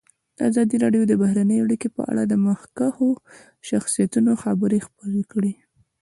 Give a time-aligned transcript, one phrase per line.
[0.49, 3.09] ازادي راډیو د بهرنۍ اړیکې په اړه د مخکښو
[3.69, 5.53] شخصیتونو خبرې خپرې کړي.